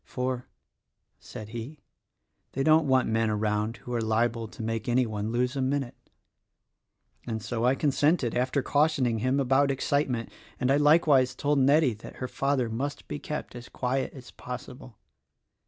'For,' 0.03 0.47
said 1.19 1.49
he, 1.49 1.83
'they 2.53 2.63
don't 2.63 2.87
want 2.87 3.07
men 3.07 3.29
around 3.29 3.77
who 3.77 3.93
are 3.93 4.01
liable 4.01 4.47
to 4.47 4.63
make 4.63 4.89
any 4.89 5.05
one 5.05 5.31
lose 5.31 5.55
a 5.55 5.61
minute.' 5.61 6.09
And 7.27 7.39
so, 7.43 7.65
I 7.65 7.75
consented— 7.75 8.33
after 8.35 8.63
cautioning 8.63 9.19
him 9.19 9.39
about 9.39 9.69
excitement; 9.69 10.29
and 10.59 10.71
I 10.71 10.77
likewise 10.77 11.35
told 11.35 11.59
Nettie 11.59 11.93
that 11.93 12.15
her 12.15 12.27
father 12.27 12.67
must 12.67 13.07
be 13.07 13.19
kept 13.19 13.53
as 13.55 13.69
quiet 13.69 14.11
as 14.13 14.31
possible. 14.31 14.97